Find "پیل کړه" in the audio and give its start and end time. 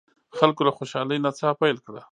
1.59-2.01